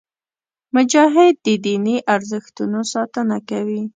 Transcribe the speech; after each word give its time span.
مجاهد 0.75 1.33
د 1.45 1.47
دیني 1.65 1.97
ارزښتونو 2.15 2.79
ساتنه 2.93 3.37
کوي. 3.49 3.81